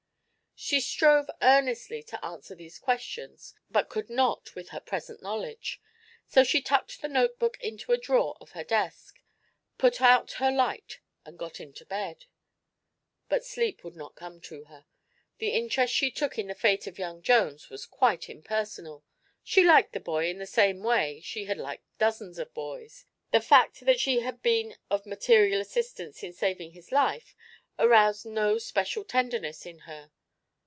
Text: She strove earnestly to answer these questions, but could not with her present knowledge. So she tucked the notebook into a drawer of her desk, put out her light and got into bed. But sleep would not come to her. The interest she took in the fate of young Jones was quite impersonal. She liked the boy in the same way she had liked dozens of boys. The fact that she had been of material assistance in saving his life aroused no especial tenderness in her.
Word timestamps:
She 0.53 0.79
strove 0.79 1.27
earnestly 1.41 2.03
to 2.03 2.23
answer 2.23 2.53
these 2.53 2.77
questions, 2.77 3.55
but 3.71 3.89
could 3.89 4.11
not 4.11 4.53
with 4.53 4.69
her 4.69 4.79
present 4.79 5.19
knowledge. 5.19 5.81
So 6.27 6.43
she 6.43 6.61
tucked 6.61 7.01
the 7.01 7.07
notebook 7.09 7.57
into 7.61 7.93
a 7.93 7.97
drawer 7.97 8.37
of 8.39 8.51
her 8.51 8.63
desk, 8.63 9.19
put 9.79 9.99
out 10.01 10.33
her 10.33 10.51
light 10.51 10.99
and 11.25 11.39
got 11.39 11.59
into 11.59 11.83
bed. 11.83 12.25
But 13.27 13.43
sleep 13.43 13.83
would 13.83 13.95
not 13.95 14.13
come 14.13 14.39
to 14.41 14.65
her. 14.65 14.85
The 15.39 15.49
interest 15.49 15.95
she 15.95 16.11
took 16.11 16.37
in 16.37 16.45
the 16.45 16.53
fate 16.53 16.85
of 16.85 16.99
young 16.99 17.23
Jones 17.23 17.71
was 17.71 17.87
quite 17.87 18.29
impersonal. 18.29 19.03
She 19.43 19.63
liked 19.63 19.93
the 19.93 19.99
boy 19.99 20.27
in 20.29 20.37
the 20.37 20.45
same 20.45 20.83
way 20.83 21.21
she 21.21 21.45
had 21.45 21.57
liked 21.57 21.87
dozens 21.97 22.37
of 22.37 22.53
boys. 22.53 23.05
The 23.31 23.41
fact 23.41 23.79
that 23.83 23.99
she 23.99 24.19
had 24.19 24.43
been 24.43 24.75
of 24.91 25.07
material 25.07 25.59
assistance 25.59 26.21
in 26.21 26.33
saving 26.33 26.73
his 26.73 26.91
life 26.91 27.35
aroused 27.79 28.27
no 28.27 28.57
especial 28.57 29.03
tenderness 29.03 29.65
in 29.65 29.79
her. 29.79 30.11